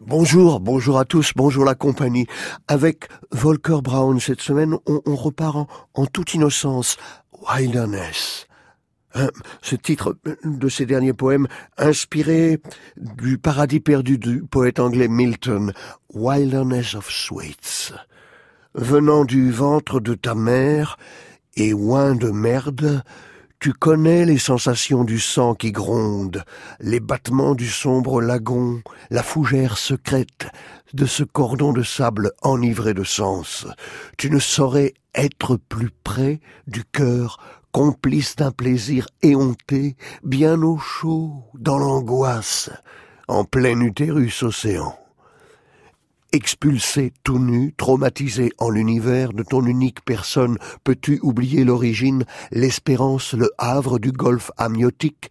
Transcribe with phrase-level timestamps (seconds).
[0.00, 2.26] Bonjour, bonjour à tous, bonjour la compagnie.
[2.66, 6.96] Avec Volker Brown cette semaine, on, repart en, toute innocence.
[7.46, 8.46] Wilderness.
[9.14, 9.28] Hein,
[9.62, 11.46] ce titre de ses derniers poèmes,
[11.76, 12.60] inspiré
[12.96, 15.72] du paradis perdu du poète anglais Milton,
[16.14, 17.92] Wilderness of Sweets.
[18.74, 20.96] Venant du ventre de ta mère
[21.54, 23.02] et oin de merde,
[23.60, 26.44] tu connais les sensations du sang qui gronde,
[26.80, 30.46] les battements du sombre lagon, la fougère secrète
[30.92, 33.66] de ce cordon de sable enivré de sens.
[34.16, 37.38] Tu ne saurais être plus près du cœur
[37.72, 42.70] complice d'un plaisir éhonté, bien au chaud, dans l'angoisse,
[43.28, 44.97] en plein utérus océan.
[46.30, 53.50] Expulsé tout nu, traumatisé en l'univers de ton unique personne, peux-tu oublier l'origine, l'espérance, le
[53.56, 55.30] havre du golfe amniotique?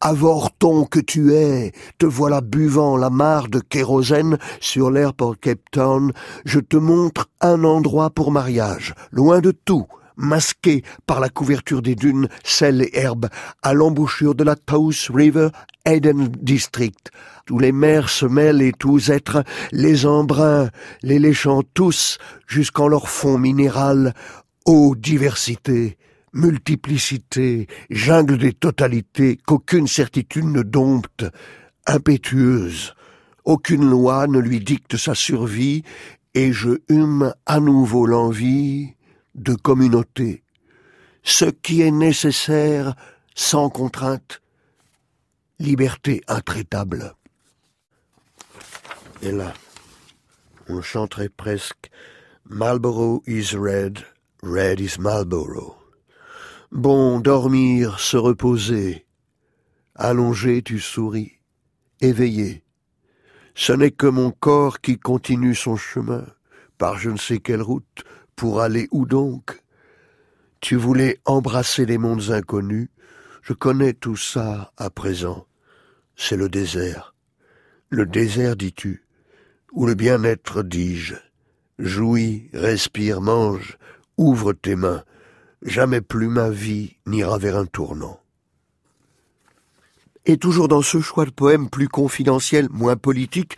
[0.00, 6.12] Avorton que tu es, te voilà buvant la mare de kérosène sur l'airport Cape Town,
[6.44, 11.94] je te montre un endroit pour mariage, loin de tout, masqué par la couverture des
[11.94, 13.28] dunes, sel et herbes,
[13.62, 15.48] à l'embouchure de la Taos River,
[15.84, 17.10] Eden District,
[17.50, 20.70] où les mers se mêlent et tous êtres, les embruns,
[21.02, 24.14] les léchant tous, jusqu'en leur fond minéral,
[24.64, 25.98] ô diversité,
[26.32, 31.26] multiplicité, jungle des totalités qu'aucune certitude ne dompte,
[31.86, 32.94] impétueuse,
[33.44, 35.82] aucune loi ne lui dicte sa survie,
[36.34, 38.94] et je hume à nouveau l'envie
[39.34, 40.44] de communauté,
[41.22, 42.94] ce qui est nécessaire
[43.34, 44.42] sans contrainte,
[45.58, 47.14] liberté intraitable.
[49.22, 49.54] Et là,
[50.68, 51.90] on chanterait presque
[52.48, 54.04] Marlborough is red,
[54.42, 55.76] red is Marlborough.
[56.72, 59.06] Bon, dormir, se reposer.
[59.94, 61.38] Allongé, tu souris,
[62.00, 62.64] éveillé.
[63.54, 66.26] Ce n'est que mon corps qui continue son chemin,
[66.78, 68.04] par je ne sais quelle route,
[68.36, 69.62] pour aller où donc?
[70.60, 72.88] Tu voulais embrasser les mondes inconnus.
[73.42, 75.46] Je connais tout ça à présent.
[76.14, 77.14] C'est le désert.
[77.88, 79.04] Le désert, dis-tu,
[79.72, 81.16] ou le bien-être, dis-je.
[81.78, 83.76] Jouis, respire, mange,
[84.16, 85.02] ouvre tes mains.
[85.62, 88.21] Jamais plus ma vie n'ira vers un tournant.
[90.24, 93.56] Et toujours dans ce choix de poème plus confidentiel, moins politique,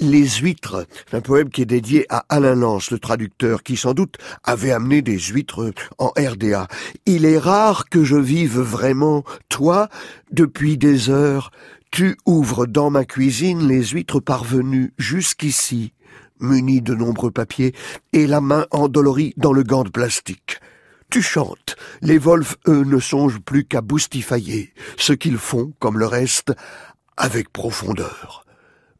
[0.00, 4.16] Les huîtres, un poème qui est dédié à Alain Lance, le traducteur, qui sans doute
[4.42, 6.68] avait amené des huîtres en RDA.
[7.04, 9.88] Il est rare que je vive vraiment, toi,
[10.32, 11.50] depuis des heures,
[11.90, 15.92] tu ouvres dans ma cuisine les huîtres parvenues jusqu'ici,
[16.40, 17.74] munies de nombreux papiers,
[18.14, 20.60] et la main endolorie dans le gant de plastique.
[21.10, 21.76] Tu chantes.
[22.02, 26.52] Les wolfs, eux, ne songent plus qu'à boustifailler, ce qu'ils font, comme le reste,
[27.16, 28.44] avec profondeur.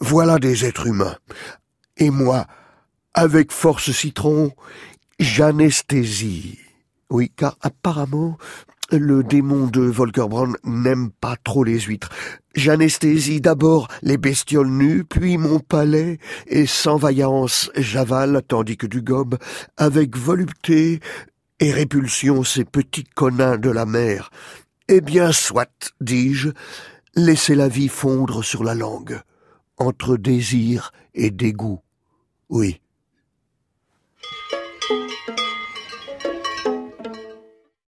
[0.00, 1.16] Voilà des êtres humains.
[1.96, 2.46] Et moi,
[3.14, 4.52] avec force citron,
[5.18, 6.58] j'anesthésie.
[7.10, 8.38] Oui, car apparemment,
[8.90, 10.26] le démon de Volker
[10.64, 12.10] n'aime pas trop les huîtres.
[12.54, 19.00] J'anesthésie d'abord les bestioles nues, puis mon palais, et sans vaillance j'avale, tandis que du
[19.00, 19.38] gobe,
[19.76, 21.00] avec volupté,
[21.62, 24.32] et répulsion ces petits conins de la mer.
[24.88, 26.48] Eh bien, soit, dis-je,
[27.14, 29.20] laissez la vie fondre sur la langue,
[29.76, 31.78] entre désir et dégoût.
[32.48, 32.80] Oui,